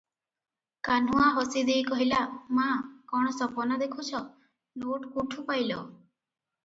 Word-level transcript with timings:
କାହ୍ନୁଆ 0.87 1.27
ହସି 1.35 1.61
ଦେଇ 1.67 1.83
କହିଲା- 1.91 2.23
"ମା' 2.59 2.67
କଣ 3.13 3.35
ସପନ 3.41 3.77
ଦେଖୁଛ- 3.85 4.23
ନୋଟ 4.85 5.13
କୁଠୁ 5.19 5.47
ପାଇଲ?" 5.51 5.83